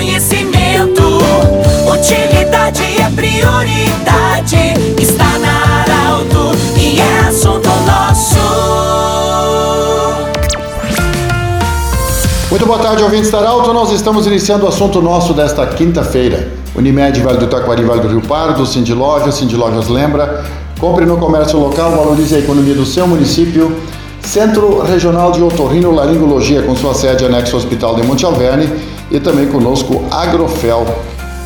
conhecimento. 0.00 1.02
Utilidade 1.92 2.82
é 2.82 3.10
prioridade. 3.14 4.56
Está 4.98 5.38
na 5.38 5.82
Arauto 5.82 6.56
e 6.74 6.98
é 6.98 7.28
assunto 7.28 7.68
nosso. 7.86 8.38
Muito 12.48 12.64
boa 12.64 12.78
tarde, 12.78 13.02
ouvintes 13.02 13.30
da 13.30 13.40
Arauto. 13.40 13.74
Nós 13.74 13.92
estamos 13.92 14.26
iniciando 14.26 14.64
o 14.64 14.68
assunto 14.68 15.02
nosso 15.02 15.34
desta 15.34 15.66
quinta-feira. 15.66 16.48
Unimed, 16.74 17.20
Vale 17.20 17.36
do 17.36 17.46
Taquari, 17.46 17.84
Vale 17.84 18.00
do 18.00 18.08
Rio 18.08 18.22
Pardo, 18.22 18.64
Cindy 18.64 18.94
Lojas, 18.94 19.34
Cindy 19.34 19.54
Lojas 19.54 19.88
lembra. 19.88 20.46
Compre 20.78 21.04
no 21.04 21.18
comércio 21.18 21.58
local, 21.58 21.90
valorize 21.90 22.34
a 22.34 22.38
economia 22.38 22.74
do 22.74 22.86
seu 22.86 23.06
município. 23.06 23.76
Centro 24.22 24.80
Regional 24.82 25.32
de 25.32 25.42
Otorrino 25.42 25.90
Laringologia, 25.90 26.62
com 26.62 26.74
sua 26.74 26.94
sede 26.94 27.26
anexo 27.26 27.54
ao 27.54 27.58
Hospital 27.58 27.96
de 27.96 28.02
Monte 28.02 28.24
Alverne 28.24 28.89
e 29.10 29.18
também 29.18 29.48
conosco 29.48 30.04
Agrofel. 30.10 30.86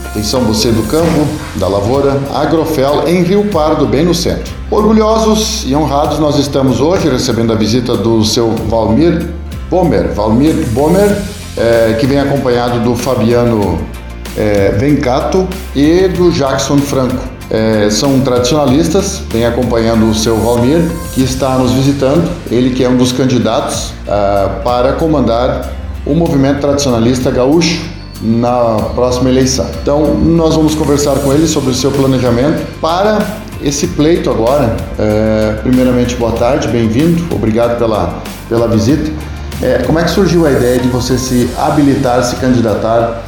Atenção 0.06 0.42
você 0.42 0.70
do 0.70 0.82
campo, 0.84 1.26
da 1.56 1.66
lavoura, 1.66 2.20
Agrofel 2.32 3.08
em 3.08 3.22
Rio 3.22 3.46
Pardo, 3.46 3.84
bem 3.86 4.04
no 4.04 4.14
centro. 4.14 4.52
Orgulhosos 4.70 5.64
e 5.66 5.74
honrados 5.74 6.18
nós 6.18 6.38
estamos 6.38 6.80
hoje 6.80 7.08
recebendo 7.08 7.52
a 7.52 7.56
visita 7.56 7.96
do 7.96 8.24
seu 8.24 8.50
Valmir 8.68 9.28
Bomer, 9.68 10.12
Valmir 10.14 10.54
Bomer, 10.68 11.20
é, 11.56 11.96
que 11.98 12.06
vem 12.06 12.20
acompanhado 12.20 12.80
do 12.80 12.94
Fabiano 12.94 13.78
é, 14.36 14.70
Vencato 14.78 15.48
e 15.74 16.08
do 16.08 16.30
Jackson 16.30 16.78
Franco. 16.78 17.34
É, 17.50 17.88
são 17.90 18.20
tradicionalistas, 18.20 19.22
vem 19.30 19.44
acompanhando 19.44 20.08
o 20.08 20.14
seu 20.14 20.36
Valmir, 20.36 20.80
que 21.12 21.22
está 21.22 21.58
nos 21.58 21.72
visitando, 21.72 22.30
ele 22.50 22.70
que 22.70 22.84
é 22.84 22.88
um 22.88 22.96
dos 22.96 23.12
candidatos 23.12 23.90
uh, 24.06 24.62
para 24.62 24.94
comandar 24.94 25.70
o 26.06 26.14
movimento 26.14 26.60
tradicionalista 26.60 27.30
gaúcho 27.30 27.82
na 28.20 28.76
próxima 28.94 29.28
eleição. 29.28 29.66
Então, 29.82 30.14
nós 30.14 30.54
vamos 30.54 30.74
conversar 30.74 31.16
com 31.16 31.32
ele 31.32 31.46
sobre 31.46 31.70
o 31.70 31.74
seu 31.74 31.90
planejamento 31.90 32.62
para 32.80 33.18
esse 33.62 33.86
pleito 33.88 34.30
agora. 34.30 34.76
É, 34.98 35.58
primeiramente, 35.62 36.14
boa 36.16 36.32
tarde, 36.32 36.68
bem-vindo, 36.68 37.24
obrigado 37.34 37.78
pela, 37.78 38.22
pela 38.48 38.68
visita. 38.68 39.10
É, 39.62 39.78
como 39.78 39.98
é 39.98 40.04
que 40.04 40.10
surgiu 40.10 40.46
a 40.46 40.50
ideia 40.50 40.78
de 40.78 40.88
você 40.88 41.16
se 41.16 41.48
habilitar, 41.56 42.22
se 42.22 42.36
candidatar 42.36 43.22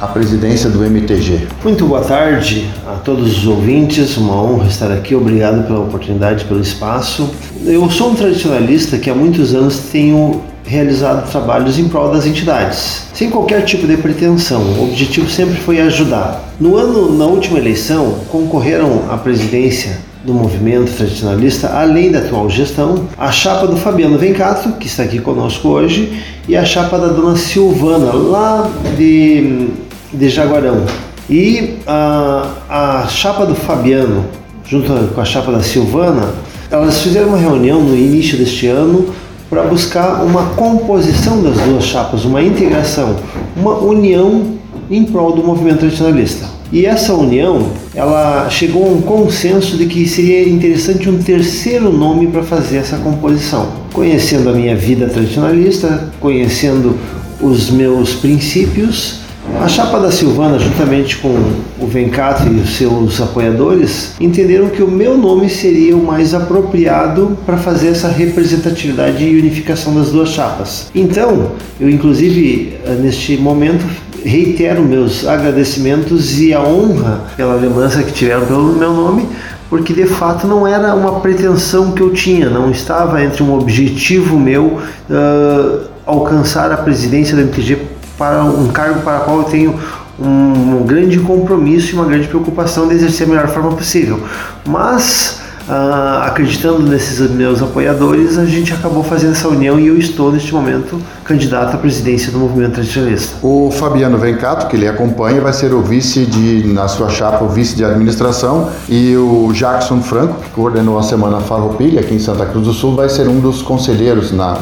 à 0.00 0.06
presidência 0.06 0.70
do 0.70 0.84
MTG? 0.84 1.46
Muito 1.62 1.86
boa 1.86 2.00
tarde 2.02 2.70
a 2.86 2.94
todos 2.96 3.38
os 3.38 3.46
ouvintes, 3.46 4.16
uma 4.16 4.34
honra 4.42 4.68
estar 4.68 4.90
aqui, 4.90 5.14
obrigado 5.14 5.66
pela 5.66 5.80
oportunidade, 5.80 6.44
pelo 6.44 6.60
espaço. 6.60 7.28
Eu 7.64 7.90
sou 7.90 8.10
um 8.10 8.14
tradicionalista 8.14 8.96
que 8.98 9.10
há 9.10 9.14
muitos 9.14 9.54
anos 9.54 9.78
tenho 9.90 10.42
realizado 10.64 11.30
trabalhos 11.30 11.78
em 11.78 11.88
prol 11.88 12.10
das 12.10 12.26
entidades, 12.26 13.06
sem 13.12 13.30
qualquer 13.30 13.64
tipo 13.64 13.86
de 13.86 13.96
pretensão. 13.96 14.62
O 14.62 14.84
objetivo 14.84 15.28
sempre 15.28 15.56
foi 15.56 15.80
ajudar. 15.80 16.52
No 16.60 16.76
ano, 16.76 17.16
na 17.16 17.26
última 17.26 17.58
eleição, 17.58 18.20
concorreram 18.30 19.02
à 19.10 19.16
presidência 19.16 19.98
do 20.24 20.32
movimento 20.32 20.92
tradicionalista, 20.92 21.68
além 21.68 22.12
da 22.12 22.20
atual 22.20 22.48
gestão, 22.48 23.08
a 23.18 23.32
chapa 23.32 23.66
do 23.66 23.76
Fabiano 23.76 24.16
Vencato, 24.16 24.72
que 24.72 24.86
está 24.86 25.02
aqui 25.02 25.18
conosco 25.18 25.68
hoje, 25.68 26.22
e 26.48 26.56
a 26.56 26.64
chapa 26.64 26.96
da 26.98 27.08
dona 27.08 27.36
Silvana, 27.36 28.12
lá 28.12 28.70
de, 28.96 29.68
de 30.12 30.28
Jaguarão. 30.28 30.84
E 31.28 31.78
a, 31.86 32.46
a 32.68 33.08
chapa 33.08 33.44
do 33.44 33.54
Fabiano, 33.54 34.24
junto 34.64 34.92
com 35.12 35.20
a 35.20 35.24
chapa 35.24 35.50
da 35.50 35.62
Silvana, 35.62 36.30
elas 36.70 37.02
fizeram 37.02 37.28
uma 37.28 37.38
reunião 37.38 37.80
no 37.80 37.96
início 37.96 38.38
deste 38.38 38.66
ano 38.66 39.12
para 39.52 39.64
buscar 39.64 40.24
uma 40.24 40.46
composição 40.54 41.42
das 41.42 41.58
duas 41.58 41.84
chapas, 41.84 42.24
uma 42.24 42.42
integração, 42.42 43.16
uma 43.54 43.76
união 43.76 44.54
em 44.90 45.04
prol 45.04 45.32
do 45.32 45.44
movimento 45.44 45.80
tradicionalista. 45.80 46.46
E 46.72 46.86
essa 46.86 47.12
união, 47.12 47.66
ela 47.94 48.48
chegou 48.48 48.86
a 48.86 48.88
um 48.88 49.02
consenso 49.02 49.76
de 49.76 49.84
que 49.84 50.08
seria 50.08 50.48
interessante 50.48 51.06
um 51.06 51.18
terceiro 51.18 51.92
nome 51.92 52.28
para 52.28 52.42
fazer 52.42 52.78
essa 52.78 52.96
composição. 52.96 53.68
Conhecendo 53.92 54.48
a 54.48 54.54
minha 54.54 54.74
vida 54.74 55.06
tradicionalista, 55.06 56.08
conhecendo 56.18 56.96
os 57.38 57.68
meus 57.68 58.14
princípios, 58.14 59.20
a 59.60 59.68
chapa 59.68 59.98
da 59.98 60.10
Silvana, 60.10 60.58
juntamente 60.58 61.18
com 61.18 61.34
o 61.80 61.86
Vencato 61.86 62.46
e 62.48 62.60
os 62.60 62.76
seus 62.76 63.20
apoiadores, 63.20 64.14
entenderam 64.20 64.68
que 64.68 64.82
o 64.82 64.90
meu 64.90 65.16
nome 65.18 65.48
seria 65.48 65.96
o 65.96 66.04
mais 66.04 66.32
apropriado 66.32 67.36
para 67.44 67.56
fazer 67.56 67.88
essa 67.88 68.08
representatividade 68.08 69.24
e 69.24 69.38
unificação 69.38 69.94
das 69.94 70.10
duas 70.10 70.30
chapas. 70.30 70.90
Então, 70.94 71.52
eu 71.80 71.90
inclusive 71.90 72.78
neste 73.00 73.36
momento 73.36 73.84
reitero 74.24 74.82
meus 74.82 75.26
agradecimentos 75.26 76.40
e 76.40 76.54
a 76.54 76.62
honra 76.62 77.22
pela 77.36 77.54
lembrança 77.54 78.02
que 78.02 78.12
tiveram 78.12 78.46
pelo 78.46 78.72
meu 78.72 78.92
nome, 78.92 79.28
porque 79.68 79.92
de 79.92 80.06
fato 80.06 80.46
não 80.46 80.66
era 80.66 80.94
uma 80.94 81.20
pretensão 81.20 81.92
que 81.92 82.00
eu 82.00 82.12
tinha, 82.12 82.48
não 82.48 82.70
estava 82.70 83.24
entre 83.24 83.42
um 83.42 83.54
objetivo 83.54 84.38
meu 84.38 84.78
uh, 85.10 85.80
alcançar 86.06 86.70
a 86.70 86.76
presidência 86.76 87.34
do 87.34 87.42
MTG 87.42 87.91
para 88.18 88.44
um 88.44 88.68
cargo 88.68 89.00
para 89.02 89.20
o 89.20 89.24
qual 89.24 89.38
eu 89.38 89.44
tenho 89.44 89.78
um, 90.18 90.84
grande 90.84 91.18
compromisso 91.18 91.92
e 91.92 91.94
uma 91.94 92.04
grande 92.04 92.28
preocupação 92.28 92.88
de 92.88 92.94
exercer 92.94 93.26
a 93.26 93.30
melhor 93.30 93.48
forma 93.48 93.72
possível. 93.72 94.20
Mas 94.66 95.40
Uh, 95.62 96.24
acreditando 96.24 96.82
nesses 96.82 97.20
meus 97.30 97.62
apoiadores, 97.62 98.36
a 98.36 98.44
gente 98.44 98.72
acabou 98.72 99.04
fazendo 99.04 99.30
essa 99.30 99.46
união 99.46 99.78
e 99.78 99.86
eu 99.86 99.96
estou 99.96 100.32
neste 100.32 100.52
momento 100.52 101.00
candidato 101.22 101.76
à 101.76 101.78
presidência 101.78 102.32
do 102.32 102.38
movimento 102.40 102.72
tradicionalista. 102.72 103.36
O 103.46 103.70
Fabiano 103.70 104.18
Vencato, 104.18 104.66
que 104.66 104.74
ele 104.74 104.88
acompanha, 104.88 105.40
vai 105.40 105.52
ser 105.52 105.72
o 105.72 105.80
vice 105.80 106.26
de, 106.26 106.66
na 106.66 106.88
sua 106.88 107.08
chapa, 107.08 107.44
o 107.44 107.48
vice 107.48 107.76
de 107.76 107.84
administração, 107.84 108.70
e 108.88 109.16
o 109.16 109.52
Jackson 109.52 110.02
Franco, 110.02 110.40
que 110.42 110.50
coordenou 110.50 110.98
a 110.98 111.02
semana 111.04 111.40
Farroupilha 111.40 112.00
aqui 112.00 112.12
em 112.12 112.18
Santa 112.18 112.44
Cruz 112.44 112.66
do 112.66 112.72
Sul, 112.72 112.96
vai 112.96 113.08
ser 113.08 113.28
um 113.28 113.38
dos 113.38 113.62
conselheiros 113.62 114.32
na, 114.32 114.58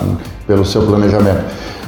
pelo 0.46 0.66
seu 0.66 0.82
planejamento. 0.82 1.44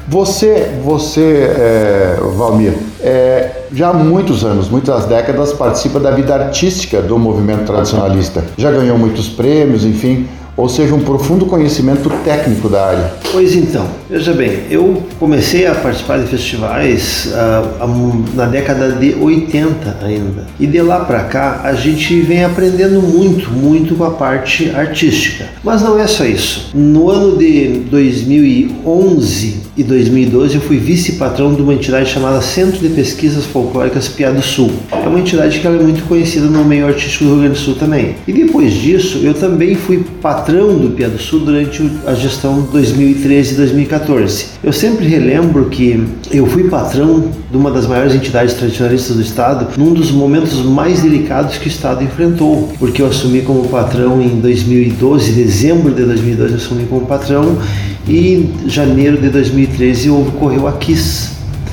Você, 0.09 0.71
você, 0.85 1.55
é, 1.57 2.17
Valmir, 2.37 2.75
é, 3.01 3.63
já 3.73 3.91
há 3.91 3.93
muitos 3.95 4.45
anos, 4.45 4.69
muitas 4.69 5.07
décadas, 5.07 5.53
participa 5.53 6.01
da 6.01 6.11
vida 6.11 6.35
artística 6.35 7.01
do 7.01 7.19
movimento 7.19 7.65
tradicionalista. 7.65 8.45
Já 8.57 8.71
ganhou 8.71 8.99
muitos 8.99 9.29
prêmios, 9.29 9.85
enfim 9.85 10.29
ou 10.57 10.69
seja, 10.69 10.95
um 10.95 11.01
profundo 11.01 11.47
conhecimento 11.47 12.11
técnico 12.25 12.69
da 12.69 12.87
área. 12.87 13.13
Pois 13.31 13.55
então, 13.55 13.87
veja 14.09 14.33
bem, 14.33 14.61
eu 14.71 15.03
comecei 15.19 15.67
a 15.67 15.75
participar 15.75 16.19
de 16.19 16.27
festivais 16.27 17.33
uh, 17.33 18.25
na 18.35 18.47
década 18.47 18.93
de 18.93 19.15
80 19.15 19.99
ainda. 20.03 20.47
E 20.61 20.67
de 20.67 20.81
lá 20.83 21.01
para 21.01 21.25
cá 21.25 21.61
a 21.65 21.73
gente 21.75 22.21
vem 22.21 22.45
aprendendo 22.45 23.01
muito, 23.01 23.51
muito 23.51 23.95
com 23.95 24.05
a 24.05 24.11
parte 24.11 24.71
artística. 24.71 25.47
Mas 25.65 25.83
não 25.83 25.99
é 25.99 26.07
só 26.07 26.25
isso. 26.25 26.71
No 26.75 27.09
ano 27.09 27.37
de 27.37 27.83
2011 27.91 29.63
e 29.75 29.83
2012 29.83 30.57
eu 30.57 30.61
fui 30.61 30.77
vice-patrão 30.77 31.55
de 31.55 31.63
uma 31.63 31.73
entidade 31.73 32.11
chamada 32.11 32.43
Centro 32.43 32.79
de 32.79 32.91
Pesquisas 32.91 33.47
Folclóricas 33.47 34.09
Piá 34.09 34.31
do 34.31 34.43
Sul. 34.43 34.71
É 34.93 35.09
uma 35.09 35.19
entidade 35.19 35.61
que 35.61 35.67
é 35.67 35.71
muito 35.71 36.07
conhecida 36.07 36.47
no 36.47 36.65
meio 36.65 36.87
artístico 36.87 37.25
do 37.25 37.31
Rio 37.31 37.41
Grande 37.41 37.59
do 37.59 37.65
Sul 37.65 37.75
também. 37.77 38.17
E 38.29 38.33
depois 38.33 38.75
disso 38.75 39.21
eu 39.23 39.33
também 39.33 39.75
fui 39.75 40.05
patrão 40.21 40.42
patrão 40.43 40.77
do 40.77 40.91
Pia 40.91 41.09
do 41.09 41.19
Sul 41.21 41.41
durante 41.41 41.89
a 42.05 42.15
gestão 42.15 42.63
2013 42.63 43.55
e 43.55 43.57
2014. 43.59 44.47
Eu 44.65 44.73
sempre 44.73 45.07
relembro 45.07 45.67
que 45.67 46.05
eu 46.33 46.47
fui 46.47 46.65
patrão 46.65 47.31
de 47.49 47.57
uma 47.57 47.71
das 47.71 47.87
maiores 47.87 48.13
entidades 48.13 48.55
tradicionalistas 48.55 49.15
do 49.15 49.23
Estado 49.23 49.69
num 49.77 49.95
dos 49.95 50.11
momentos 50.11 50.55
mais 50.65 51.01
delicados 51.01 51.59
que 51.59 51.67
o 51.67 51.69
Estado 51.69 52.03
enfrentou, 52.03 52.73
porque 52.81 53.01
eu 53.01 53.07
assumi 53.07 53.43
como 53.43 53.69
patrão 53.69 54.21
em 54.21 54.41
2012, 54.41 55.33
dezembro 55.33 55.95
de 55.95 56.05
2012 56.05 56.51
eu 56.51 56.59
assumi 56.59 56.87
como 56.87 57.07
patrão 57.07 57.57
e 58.09 58.35
em 58.35 58.69
janeiro 58.69 59.19
de 59.19 59.29
2013 59.29 60.11
ocorreu 60.11 60.67
a 60.67 60.73
KISS, 60.73 61.31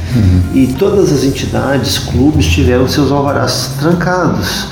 Uhum. 0.10 0.42
E 0.56 0.68
todas 0.74 1.14
as 1.14 1.24
entidades, 1.24 2.00
clubes 2.00 2.48
tiveram 2.48 2.88
seus 2.88 3.12
alvarás 3.12 3.74
trancados 3.80 4.66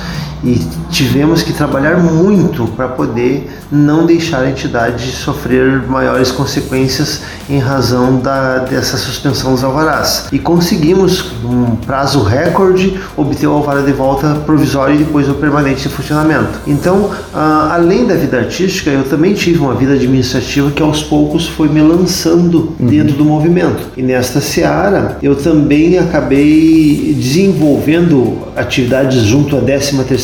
e 0.43 0.59
tivemos 0.89 1.41
que 1.43 1.53
trabalhar 1.53 1.97
muito 1.97 2.67
para 2.67 2.87
poder 2.87 3.49
não 3.71 4.05
deixar 4.05 4.41
a 4.41 4.49
entidade 4.49 5.11
sofrer 5.11 5.81
maiores 5.87 6.31
consequências 6.31 7.21
em 7.49 7.59
razão 7.59 8.19
da, 8.19 8.59
dessa 8.59 8.97
suspensão 8.97 9.51
dos 9.51 9.63
alvarás. 9.63 10.27
E 10.31 10.39
conseguimos, 10.39 11.31
num 11.43 11.75
prazo 11.75 12.21
recorde, 12.21 12.99
obter 13.15 13.47
o 13.47 13.53
alvará 13.53 13.81
de 13.81 13.91
volta 13.91 14.35
provisório 14.45 14.95
e 14.95 14.97
depois 14.99 15.29
o 15.29 15.33
permanente 15.35 15.87
em 15.87 15.91
funcionamento. 15.91 16.59
Então, 16.65 17.11
além 17.33 18.05
da 18.05 18.15
vida 18.15 18.37
artística, 18.37 18.89
eu 18.89 19.03
também 19.03 19.33
tive 19.33 19.59
uma 19.59 19.73
vida 19.73 19.93
administrativa 19.93 20.71
que 20.71 20.81
aos 20.81 21.03
poucos 21.03 21.47
foi 21.47 21.67
me 21.67 21.81
lançando 21.81 22.73
uhum. 22.79 22.87
dentro 22.87 23.15
do 23.15 23.25
movimento. 23.25 23.87
E 23.97 24.01
nesta 24.01 24.39
seara, 24.39 25.17
eu 25.21 25.35
também 25.35 25.97
acabei 25.97 27.15
desenvolvendo 27.17 28.47
atividades 28.55 29.23
junto 29.23 29.57
à 29.57 29.59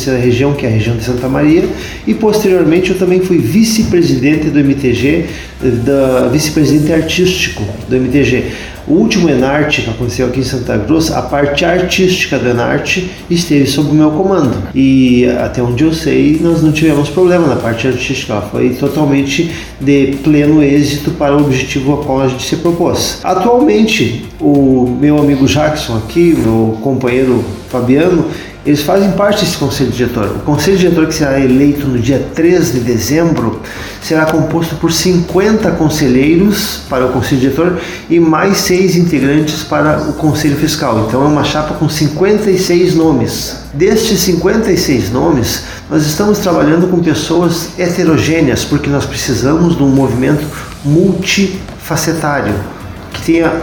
13ª 0.04 0.20
região 0.20 0.52
que 0.52 0.66
é 0.66 0.68
a 0.68 0.72
região 0.72 0.96
de 0.96 1.04
Santa 1.04 1.28
Maria, 1.28 1.64
e 2.06 2.14
posteriormente 2.14 2.90
eu 2.90 2.98
também 2.98 3.20
fui 3.20 3.38
vice-presidente 3.38 4.48
do 4.48 4.58
MTG, 4.58 5.26
da 5.84 6.28
vice-presidente 6.28 6.92
artístico 6.92 7.62
do 7.88 7.96
MTG. 7.96 8.44
O 8.86 8.96
último 8.96 9.30
Enarte 9.30 9.80
que 9.80 9.88
aconteceu 9.88 10.26
aqui 10.26 10.40
em 10.40 10.44
Santa 10.44 10.78
Cruz, 10.78 11.10
a 11.10 11.22
parte 11.22 11.64
artística 11.64 12.38
do 12.38 12.46
Enarte 12.46 13.10
esteve 13.30 13.66
sob 13.66 13.90
o 13.90 13.94
meu 13.94 14.10
comando. 14.10 14.54
E 14.74 15.24
até 15.42 15.62
onde 15.62 15.84
eu 15.84 15.92
sei, 15.94 16.38
nós 16.38 16.62
não 16.62 16.70
tivemos 16.70 17.08
problema 17.08 17.46
na 17.46 17.56
parte 17.56 17.88
artística, 17.88 18.42
foi 18.42 18.70
totalmente 18.70 19.50
de 19.80 20.18
pleno 20.22 20.62
êxito 20.62 21.12
para 21.12 21.34
o 21.34 21.40
objetivo 21.40 21.94
a 21.94 22.04
qual 22.04 22.20
a 22.20 22.28
gente 22.28 22.42
se 22.42 22.56
propôs. 22.56 23.20
Atualmente, 23.24 24.26
o 24.38 24.98
meu 25.00 25.18
amigo 25.18 25.46
Jackson 25.46 25.96
aqui, 25.96 26.36
meu 26.36 26.76
companheiro 26.82 27.42
Fabiano, 27.70 28.26
eles 28.66 28.82
fazem 28.82 29.10
parte 29.12 29.44
desse 29.44 29.58
conselho 29.58 29.90
diretor. 29.90 30.36
O 30.36 30.40
conselho 30.40 30.78
diretor 30.78 31.06
que 31.06 31.14
será 31.14 31.38
eleito 31.38 31.86
no 31.86 31.98
dia 31.98 32.26
3 32.34 32.72
de 32.72 32.80
dezembro 32.80 33.60
será 34.00 34.24
composto 34.26 34.76
por 34.76 34.90
50 34.90 35.70
conselheiros 35.72 36.80
para 36.88 37.04
o 37.04 37.12
conselho 37.12 37.40
diretor 37.42 37.78
e 38.08 38.18
mais 38.18 38.58
seis 38.58 38.96
integrantes 38.96 39.62
para 39.62 39.98
o 40.08 40.14
conselho 40.14 40.56
fiscal. 40.56 41.06
Então 41.06 41.22
é 41.22 41.26
uma 41.26 41.44
chapa 41.44 41.74
com 41.74 41.88
56 41.88 42.94
nomes. 42.94 43.56
Destes 43.74 44.20
56 44.20 45.10
nomes, 45.10 45.64
nós 45.90 46.06
estamos 46.06 46.38
trabalhando 46.38 46.88
com 46.88 47.02
pessoas 47.02 47.68
heterogêneas 47.78 48.64
porque 48.64 48.88
nós 48.88 49.04
precisamos 49.04 49.76
de 49.76 49.82
um 49.82 49.88
movimento 49.88 50.46
multifacetário 50.84 52.54
que 53.24 53.32
tenha 53.32 53.62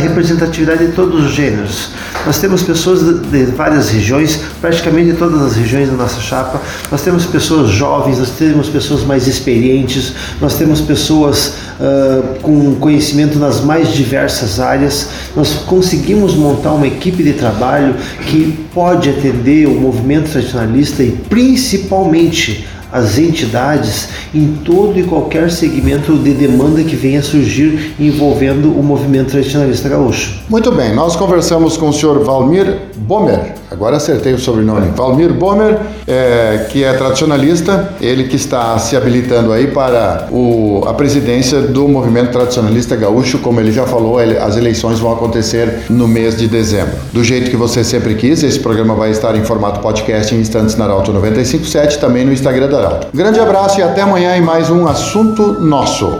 representatividade 0.00 0.86
de 0.86 0.92
todos 0.92 1.24
os 1.24 1.32
gêneros. 1.32 1.88
Nós 2.24 2.38
temos 2.38 2.62
pessoas 2.62 3.02
de 3.02 3.44
várias 3.46 3.90
regiões, 3.90 4.38
praticamente 4.60 5.12
de 5.12 5.16
todas 5.16 5.42
as 5.42 5.56
regiões 5.56 5.88
da 5.90 5.96
nossa 5.96 6.20
chapa. 6.20 6.60
Nós 6.90 7.02
temos 7.02 7.26
pessoas 7.26 7.70
jovens, 7.70 8.18
nós 8.18 8.30
temos 8.30 8.68
pessoas 8.68 9.02
mais 9.02 9.26
experientes, 9.26 10.12
nós 10.40 10.54
temos 10.54 10.80
pessoas 10.80 11.54
uh, 11.80 12.40
com 12.40 12.76
conhecimento 12.76 13.38
nas 13.38 13.60
mais 13.60 13.92
diversas 13.92 14.60
áreas. 14.60 15.08
Nós 15.34 15.54
conseguimos 15.66 16.34
montar 16.34 16.72
uma 16.72 16.86
equipe 16.86 17.22
de 17.22 17.32
trabalho 17.32 17.96
que 18.26 18.66
pode 18.72 19.10
atender 19.10 19.66
o 19.66 19.74
movimento 19.74 20.30
tradicionalista 20.30 21.02
e 21.02 21.10
principalmente 21.10 22.66
as 22.94 23.18
entidades 23.18 24.08
em 24.32 24.54
todo 24.64 24.96
e 24.96 25.02
qualquer 25.02 25.50
segmento 25.50 26.16
de 26.16 26.32
demanda 26.32 26.80
que 26.84 26.94
venha 26.94 27.20
surgir 27.24 27.92
envolvendo 27.98 28.70
o 28.70 28.84
movimento 28.84 29.32
tradicionalista 29.32 29.88
gaúcho. 29.88 30.36
Muito 30.48 30.70
bem, 30.70 30.94
nós 30.94 31.16
conversamos 31.16 31.76
com 31.76 31.88
o 31.88 31.92
senhor 31.92 32.22
Valmir 32.22 32.82
Bomer, 32.96 33.54
agora 33.74 33.96
acertei 33.96 34.32
o 34.32 34.38
sobrenome, 34.38 34.90
Valmir 34.96 35.32
Bomer, 35.32 35.78
é, 36.06 36.66
que 36.70 36.84
é 36.84 36.92
tradicionalista, 36.92 37.92
ele 38.00 38.24
que 38.24 38.36
está 38.36 38.78
se 38.78 38.96
habilitando 38.96 39.52
aí 39.52 39.66
para 39.66 40.28
o, 40.30 40.84
a 40.86 40.94
presidência 40.94 41.60
do 41.60 41.86
movimento 41.88 42.30
tradicionalista 42.30 42.96
gaúcho, 42.96 43.38
como 43.38 43.60
ele 43.60 43.72
já 43.72 43.84
falou, 43.84 44.20
ele, 44.20 44.38
as 44.38 44.56
eleições 44.56 44.98
vão 45.00 45.12
acontecer 45.12 45.82
no 45.90 46.06
mês 46.06 46.36
de 46.36 46.46
dezembro. 46.46 46.94
Do 47.12 47.22
jeito 47.22 47.50
que 47.50 47.56
você 47.56 47.82
sempre 47.82 48.14
quis, 48.14 48.42
esse 48.42 48.60
programa 48.60 48.94
vai 48.94 49.10
estar 49.10 49.36
em 49.36 49.44
formato 49.44 49.80
podcast 49.80 50.34
em 50.34 50.40
instantes 50.40 50.76
na 50.76 50.84
Arauto 50.84 51.12
957, 51.12 51.98
também 51.98 52.24
no 52.24 52.32
Instagram 52.32 52.68
da 52.68 52.78
Arauto. 52.78 53.08
Grande 53.12 53.40
abraço 53.40 53.80
e 53.80 53.82
até 53.82 54.02
amanhã 54.02 54.36
em 54.36 54.40
mais 54.40 54.70
um 54.70 54.86
assunto 54.86 55.60
nosso. 55.60 56.18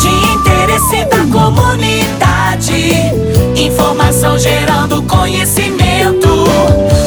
De 0.00 0.08
interesse 0.34 1.04
da 1.04 1.24
comunidade, 1.32 2.90
informação 3.56 4.36
gerando 4.38 5.02
conhecimento. 5.02 5.75